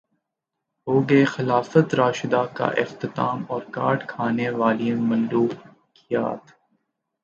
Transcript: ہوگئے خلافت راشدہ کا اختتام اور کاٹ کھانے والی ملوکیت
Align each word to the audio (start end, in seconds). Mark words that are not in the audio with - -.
ہوگئے 0.87 1.25
خلافت 1.25 1.93
راشدہ 1.95 2.43
کا 2.53 2.67
اختتام 2.77 3.43
اور 3.47 3.61
کاٹ 3.71 4.07
کھانے 4.07 4.49
والی 4.49 4.93
ملوکیت 4.93 6.51